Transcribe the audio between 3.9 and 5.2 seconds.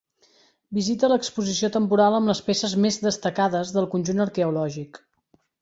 conjunt arqueològic.